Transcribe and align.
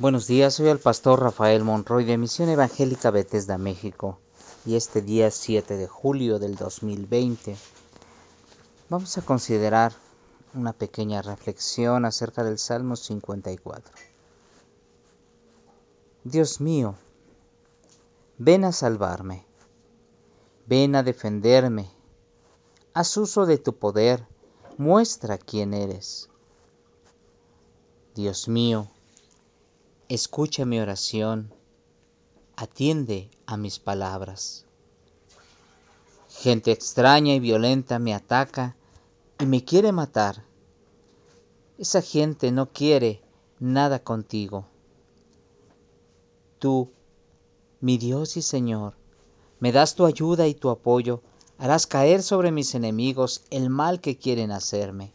Buenos 0.00 0.28
días, 0.28 0.54
soy 0.54 0.68
el 0.68 0.78
pastor 0.78 1.20
Rafael 1.20 1.64
Monroy 1.64 2.04
de 2.04 2.16
Misión 2.16 2.48
Evangélica 2.48 3.10
Bethesda, 3.10 3.58
México. 3.58 4.20
Y 4.64 4.76
este 4.76 5.02
día 5.02 5.28
7 5.28 5.76
de 5.76 5.88
julio 5.88 6.38
del 6.38 6.54
2020 6.54 7.56
vamos 8.90 9.18
a 9.18 9.22
considerar 9.22 9.92
una 10.54 10.72
pequeña 10.72 11.20
reflexión 11.20 12.04
acerca 12.04 12.44
del 12.44 12.60
Salmo 12.60 12.94
54. 12.94 13.92
Dios 16.22 16.60
mío, 16.60 16.94
ven 18.38 18.66
a 18.66 18.70
salvarme, 18.70 19.46
ven 20.68 20.94
a 20.94 21.02
defenderme, 21.02 21.90
haz 22.94 23.16
uso 23.16 23.46
de 23.46 23.58
tu 23.58 23.74
poder, 23.74 24.24
muestra 24.76 25.38
quién 25.38 25.74
eres. 25.74 26.30
Dios 28.14 28.46
mío, 28.46 28.88
escucha 30.08 30.64
mi 30.64 30.80
oración, 30.80 31.52
atiende 32.56 33.30
a 33.44 33.58
mis 33.58 33.78
palabras. 33.78 34.64
Gente 36.30 36.72
extraña 36.72 37.34
y 37.34 37.40
violenta 37.40 37.98
me 37.98 38.14
ataca 38.14 38.74
y 39.38 39.44
me 39.44 39.64
quiere 39.64 39.92
matar. 39.92 40.44
Esa 41.76 42.00
gente 42.00 42.50
no 42.52 42.72
quiere 42.72 43.20
nada 43.60 43.98
contigo. 43.98 44.64
Tú, 46.58 46.90
mi 47.80 47.98
Dios 47.98 48.38
y 48.38 48.42
Señor, 48.42 48.94
me 49.60 49.72
das 49.72 49.94
tu 49.94 50.06
ayuda 50.06 50.46
y 50.46 50.54
tu 50.54 50.70
apoyo, 50.70 51.22
harás 51.58 51.86
caer 51.86 52.22
sobre 52.22 52.50
mis 52.50 52.74
enemigos 52.74 53.42
el 53.50 53.68
mal 53.68 54.00
que 54.00 54.16
quieren 54.16 54.52
hacerme. 54.52 55.12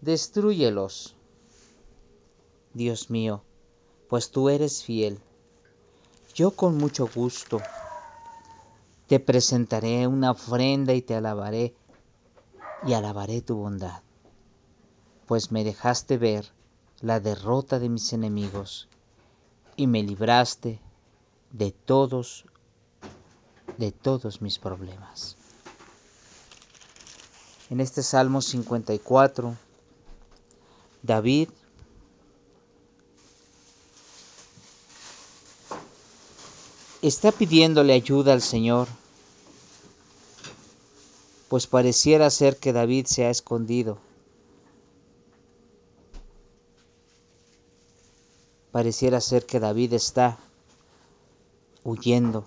Destrúyelos 0.00 1.14
Dios 2.72 3.10
mío, 3.10 3.42
pues 4.08 4.30
tú 4.30 4.48
eres 4.48 4.84
fiel. 4.84 5.20
Yo 6.34 6.52
con 6.52 6.78
mucho 6.78 7.08
gusto 7.12 7.60
te 9.08 9.18
presentaré 9.18 10.06
una 10.06 10.30
ofrenda 10.30 10.94
y 10.94 11.02
te 11.02 11.16
alabaré 11.16 11.74
y 12.86 12.92
alabaré 12.92 13.42
tu 13.42 13.56
bondad, 13.56 14.02
pues 15.26 15.50
me 15.50 15.64
dejaste 15.64 16.16
ver 16.16 16.52
la 17.00 17.18
derrota 17.18 17.78
de 17.78 17.88
mis 17.88 18.12
enemigos 18.12 18.88
y 19.76 19.86
me 19.86 20.02
libraste 20.02 20.80
de 21.50 21.72
todos 21.72 22.44
de 23.78 23.92
todos 23.92 24.42
mis 24.42 24.58
problemas. 24.58 25.36
En 27.70 27.80
este 27.80 28.02
Salmo 28.02 28.42
54 28.42 29.56
David 31.02 31.48
está 37.10 37.32
pidiéndole 37.32 37.92
ayuda 37.92 38.32
al 38.32 38.40
Señor, 38.40 38.86
pues 41.48 41.66
pareciera 41.66 42.30
ser 42.30 42.56
que 42.56 42.72
David 42.72 43.06
se 43.06 43.24
ha 43.24 43.30
escondido. 43.30 43.98
Pareciera 48.70 49.20
ser 49.20 49.44
que 49.44 49.58
David 49.58 49.94
está 49.94 50.38
huyendo. 51.82 52.46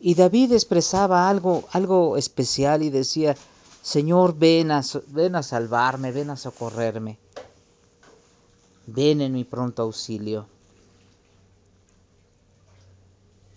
Y 0.00 0.14
David 0.14 0.52
expresaba 0.52 1.30
algo, 1.30 1.64
algo 1.72 2.18
especial 2.18 2.82
y 2.82 2.90
decía, 2.90 3.34
Señor, 3.82 4.36
ven 4.36 4.70
a, 4.70 4.82
ven 5.06 5.34
a 5.34 5.42
salvarme, 5.42 6.12
ven 6.12 6.28
a 6.28 6.36
socorrerme 6.36 7.18
ven 8.90 9.20
en 9.20 9.32
mi 9.34 9.44
pronto 9.44 9.82
auxilio. 9.82 10.46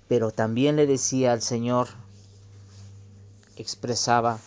Pero 0.09 0.31
también 0.31 0.75
le 0.75 0.85
decía 0.85 1.31
al 1.31 1.41
Señor, 1.41 1.87
expresaba 3.55 4.39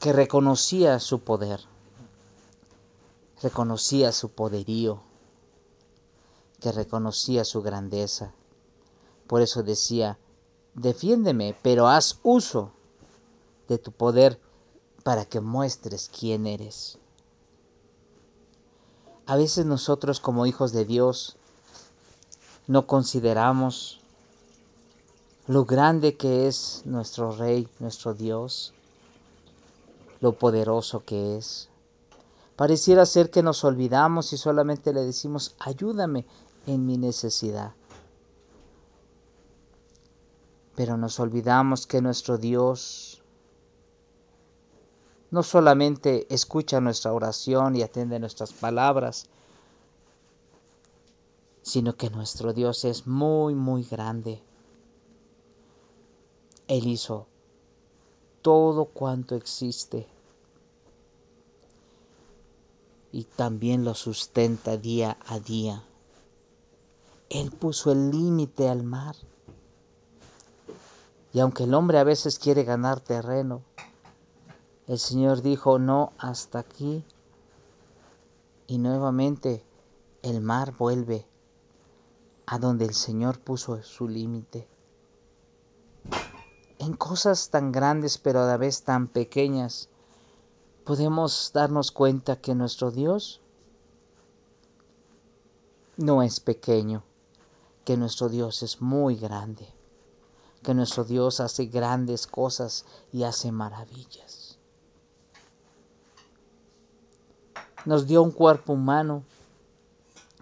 que 0.00 0.14
reconocía 0.14 0.98
su 0.98 1.20
poder, 1.20 1.60
reconocía 3.42 4.12
su 4.12 4.30
poderío, 4.30 5.02
que 6.60 6.72
reconocía 6.72 7.44
su 7.44 7.60
grandeza. 7.60 8.32
Por 9.26 9.42
eso 9.42 9.62
decía, 9.62 10.18
defiéndeme, 10.72 11.54
pero 11.62 11.86
haz 11.86 12.18
uso 12.22 12.72
de 13.68 13.76
tu 13.76 13.92
poder 13.92 14.40
para 15.02 15.26
que 15.26 15.40
muestres 15.40 16.08
quién 16.08 16.46
eres. 16.46 16.98
A 19.28 19.36
veces 19.36 19.66
nosotros 19.66 20.20
como 20.20 20.46
hijos 20.46 20.72
de 20.72 20.86
Dios 20.86 21.36
no 22.66 22.86
consideramos 22.86 24.00
lo 25.46 25.66
grande 25.66 26.16
que 26.16 26.48
es 26.48 26.80
nuestro 26.86 27.32
Rey, 27.32 27.68
nuestro 27.78 28.14
Dios, 28.14 28.72
lo 30.22 30.32
poderoso 30.32 31.04
que 31.04 31.36
es. 31.36 31.68
Pareciera 32.56 33.04
ser 33.04 33.30
que 33.30 33.42
nos 33.42 33.64
olvidamos 33.64 34.32
y 34.32 34.38
solamente 34.38 34.94
le 34.94 35.04
decimos, 35.04 35.54
ayúdame 35.58 36.24
en 36.66 36.86
mi 36.86 36.96
necesidad. 36.96 37.72
Pero 40.74 40.96
nos 40.96 41.20
olvidamos 41.20 41.86
que 41.86 42.00
nuestro 42.00 42.38
Dios 42.38 43.17
no 45.30 45.42
solamente 45.42 46.26
escucha 46.32 46.80
nuestra 46.80 47.12
oración 47.12 47.76
y 47.76 47.82
atiende 47.82 48.18
nuestras 48.18 48.52
palabras, 48.52 49.26
sino 51.62 51.96
que 51.96 52.08
nuestro 52.08 52.52
Dios 52.52 52.84
es 52.84 53.06
muy, 53.06 53.54
muy 53.54 53.84
grande. 53.84 54.40
Él 56.66 56.86
hizo 56.86 57.26
todo 58.42 58.86
cuanto 58.86 59.34
existe 59.34 60.06
y 63.12 63.24
también 63.24 63.84
lo 63.84 63.94
sustenta 63.94 64.76
día 64.76 65.18
a 65.26 65.38
día. 65.40 65.82
Él 67.30 67.50
puso 67.50 67.92
el 67.92 68.10
límite 68.10 68.68
al 68.68 68.82
mar. 68.82 69.16
Y 71.32 71.40
aunque 71.40 71.64
el 71.64 71.74
hombre 71.74 71.98
a 71.98 72.04
veces 72.04 72.38
quiere 72.38 72.64
ganar 72.64 73.00
terreno, 73.00 73.62
el 74.88 74.98
Señor 74.98 75.42
dijo, 75.42 75.78
no, 75.78 76.14
hasta 76.18 76.60
aquí. 76.60 77.04
Y 78.66 78.78
nuevamente 78.78 79.62
el 80.22 80.40
mar 80.40 80.74
vuelve 80.76 81.26
a 82.46 82.58
donde 82.58 82.86
el 82.86 82.94
Señor 82.94 83.38
puso 83.38 83.82
su 83.82 84.08
límite. 84.08 84.66
En 86.78 86.94
cosas 86.94 87.50
tan 87.50 87.70
grandes 87.70 88.16
pero 88.16 88.40
a 88.40 88.46
la 88.46 88.56
vez 88.56 88.82
tan 88.82 89.08
pequeñas, 89.08 89.90
podemos 90.84 91.50
darnos 91.52 91.92
cuenta 91.92 92.36
que 92.40 92.54
nuestro 92.54 92.90
Dios 92.90 93.42
no 95.98 96.22
es 96.22 96.40
pequeño, 96.40 97.02
que 97.84 97.98
nuestro 97.98 98.30
Dios 98.30 98.62
es 98.62 98.80
muy 98.80 99.16
grande, 99.16 99.68
que 100.62 100.72
nuestro 100.72 101.04
Dios 101.04 101.40
hace 101.40 101.66
grandes 101.66 102.26
cosas 102.26 102.86
y 103.12 103.24
hace 103.24 103.52
maravillas. 103.52 104.47
Nos 107.84 108.06
dio 108.06 108.22
un 108.22 108.30
cuerpo 108.30 108.72
humano, 108.72 109.22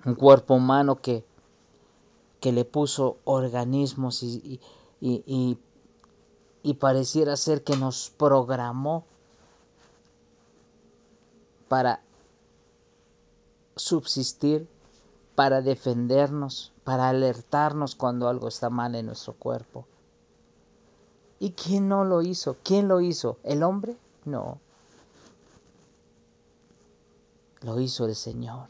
un 0.04 0.14
cuerpo 0.14 0.54
humano 0.54 0.96
que, 0.96 1.24
que 2.40 2.52
le 2.52 2.64
puso 2.64 3.18
organismos 3.24 4.22
y, 4.22 4.60
y, 5.00 5.58
y 6.62 6.74
pareciera 6.74 7.36
ser 7.36 7.62
que 7.62 7.76
nos 7.76 8.10
programó 8.10 9.04
para 11.68 12.00
subsistir, 13.74 14.68
para 15.34 15.60
defendernos, 15.60 16.72
para 16.84 17.08
alertarnos 17.08 17.94
cuando 17.94 18.28
algo 18.28 18.48
está 18.48 18.70
mal 18.70 18.94
en 18.94 19.06
nuestro 19.06 19.34
cuerpo. 19.34 19.86
¿Y 21.38 21.50
quién 21.50 21.88
no 21.88 22.04
lo 22.04 22.22
hizo? 22.22 22.56
¿Quién 22.62 22.88
lo 22.88 23.00
hizo? 23.00 23.36
¿El 23.42 23.62
hombre? 23.62 23.96
No 24.24 24.58
lo 27.62 27.80
hizo 27.80 28.06
el 28.06 28.14
Señor. 28.14 28.68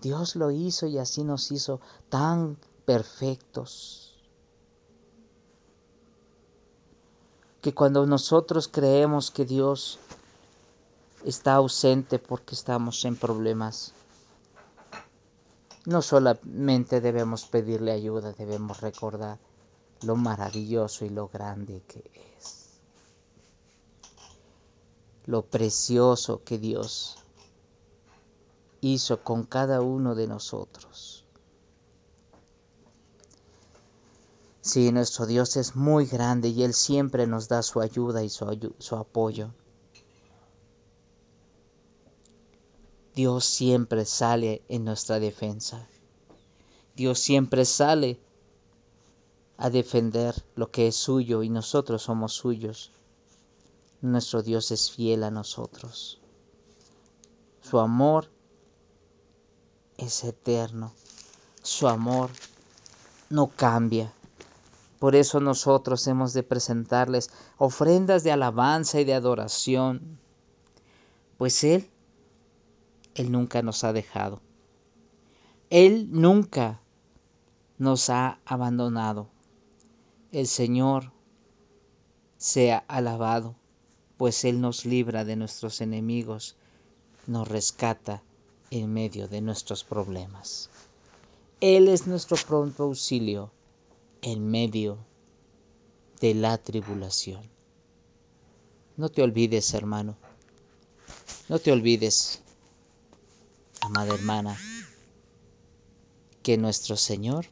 Dios 0.00 0.36
lo 0.36 0.50
hizo 0.50 0.86
y 0.86 0.98
así 0.98 1.24
nos 1.24 1.50
hizo 1.50 1.80
tan 2.08 2.56
perfectos. 2.84 4.16
Que 7.60 7.74
cuando 7.74 8.06
nosotros 8.06 8.68
creemos 8.68 9.30
que 9.30 9.44
Dios 9.44 9.98
está 11.24 11.54
ausente 11.54 12.18
porque 12.18 12.54
estamos 12.54 13.04
en 13.04 13.16
problemas, 13.16 13.92
no 15.84 16.02
solamente 16.02 17.00
debemos 17.00 17.46
pedirle 17.46 17.90
ayuda, 17.92 18.32
debemos 18.32 18.80
recordar 18.80 19.38
lo 20.02 20.14
maravilloso 20.16 21.04
y 21.04 21.08
lo 21.08 21.28
grande 21.28 21.82
que 21.88 22.10
es. 22.38 22.67
Lo 25.28 25.42
precioso 25.42 26.42
que 26.42 26.56
Dios 26.56 27.18
hizo 28.80 29.22
con 29.22 29.44
cada 29.44 29.82
uno 29.82 30.14
de 30.14 30.26
nosotros. 30.26 31.22
Sí, 34.62 34.90
nuestro 34.90 35.26
Dios 35.26 35.58
es 35.58 35.76
muy 35.76 36.06
grande 36.06 36.48
y 36.48 36.62
Él 36.62 36.72
siempre 36.72 37.26
nos 37.26 37.46
da 37.46 37.62
su 37.62 37.82
ayuda 37.82 38.24
y 38.24 38.30
su, 38.30 38.74
su 38.78 38.96
apoyo. 38.96 39.50
Dios 43.14 43.44
siempre 43.44 44.06
sale 44.06 44.62
en 44.70 44.86
nuestra 44.86 45.20
defensa. 45.20 45.86
Dios 46.96 47.18
siempre 47.18 47.66
sale 47.66 48.18
a 49.58 49.68
defender 49.68 50.34
lo 50.54 50.70
que 50.70 50.86
es 50.86 50.96
suyo 50.96 51.42
y 51.42 51.50
nosotros 51.50 52.00
somos 52.00 52.32
suyos. 52.32 52.92
Nuestro 54.00 54.42
Dios 54.42 54.70
es 54.70 54.90
fiel 54.90 55.24
a 55.24 55.30
nosotros. 55.30 56.20
Su 57.60 57.78
amor 57.80 58.30
es 59.96 60.24
eterno. 60.24 60.92
Su 61.62 61.88
amor 61.88 62.30
no 63.28 63.48
cambia. 63.48 64.12
Por 64.98 65.14
eso 65.14 65.40
nosotros 65.40 66.06
hemos 66.06 66.32
de 66.32 66.42
presentarles 66.42 67.30
ofrendas 67.56 68.24
de 68.24 68.32
alabanza 68.32 69.00
y 69.00 69.04
de 69.04 69.14
adoración, 69.14 70.18
pues 71.36 71.62
Él, 71.62 71.88
Él 73.14 73.30
nunca 73.30 73.62
nos 73.62 73.84
ha 73.84 73.92
dejado. 73.92 74.40
Él 75.70 76.08
nunca 76.10 76.80
nos 77.78 78.10
ha 78.10 78.38
abandonado. 78.44 79.28
El 80.32 80.46
Señor 80.46 81.12
sea 82.38 82.84
alabado, 82.88 83.54
pues 84.18 84.44
Él 84.44 84.60
nos 84.60 84.84
libra 84.84 85.24
de 85.24 85.36
nuestros 85.36 85.80
enemigos, 85.80 86.56
nos 87.26 87.46
rescata 87.46 88.20
en 88.70 88.92
medio 88.92 89.28
de 89.28 89.40
nuestros 89.40 89.84
problemas. 89.84 90.68
Él 91.60 91.88
es 91.88 92.06
nuestro 92.06 92.36
pronto 92.36 92.82
auxilio 92.82 93.50
en 94.20 94.50
medio 94.50 94.98
de 96.20 96.34
la 96.34 96.58
tribulación. 96.58 97.42
No 98.96 99.08
te 99.08 99.22
olvides, 99.22 99.72
hermano. 99.72 100.16
No 101.48 101.60
te 101.60 101.70
olvides, 101.70 102.40
amada 103.80 104.12
hermana, 104.12 104.58
que 106.42 106.58
nuestro 106.58 106.96
Señor 106.96 107.46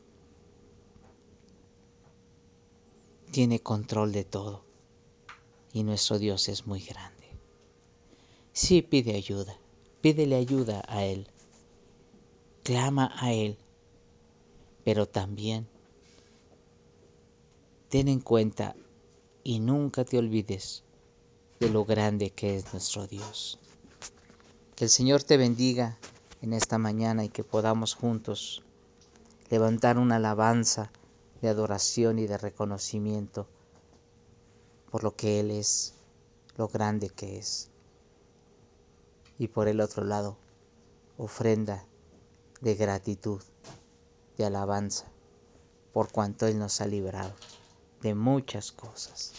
tiene 3.30 3.60
control 3.60 4.12
de 4.12 4.24
todo 4.24 4.65
y 5.76 5.82
nuestro 5.82 6.18
Dios 6.18 6.48
es 6.48 6.66
muy 6.66 6.80
grande. 6.80 7.28
Sí 8.54 8.80
pide 8.80 9.14
ayuda, 9.14 9.58
pídele 10.00 10.36
ayuda 10.36 10.82
a 10.88 11.04
Él, 11.04 11.28
clama 12.62 13.12
a 13.14 13.34
Él, 13.34 13.58
pero 14.86 15.06
también 15.06 15.68
ten 17.90 18.08
en 18.08 18.20
cuenta 18.20 18.74
y 19.44 19.58
nunca 19.58 20.06
te 20.06 20.16
olvides 20.16 20.82
de 21.60 21.68
lo 21.68 21.84
grande 21.84 22.30
que 22.30 22.56
es 22.56 22.72
nuestro 22.72 23.06
Dios. 23.06 23.58
Que 24.76 24.84
el 24.84 24.90
Señor 24.90 25.24
te 25.24 25.36
bendiga 25.36 25.98
en 26.40 26.54
esta 26.54 26.78
mañana 26.78 27.22
y 27.22 27.28
que 27.28 27.44
podamos 27.44 27.94
juntos 27.94 28.62
levantar 29.50 29.98
una 29.98 30.16
alabanza 30.16 30.90
de 31.42 31.50
adoración 31.50 32.18
y 32.18 32.26
de 32.26 32.38
reconocimiento 32.38 33.46
por 34.96 35.04
lo 35.04 35.14
que 35.14 35.40
Él 35.40 35.50
es, 35.50 35.92
lo 36.56 36.68
grande 36.68 37.10
que 37.10 37.36
es. 37.36 37.68
Y 39.38 39.48
por 39.48 39.68
el 39.68 39.82
otro 39.82 40.02
lado, 40.04 40.38
ofrenda 41.18 41.84
de 42.62 42.76
gratitud, 42.76 43.42
de 44.38 44.46
alabanza, 44.46 45.04
por 45.92 46.10
cuanto 46.10 46.46
Él 46.46 46.58
nos 46.58 46.80
ha 46.80 46.86
librado 46.86 47.34
de 48.00 48.14
muchas 48.14 48.72
cosas. 48.72 49.34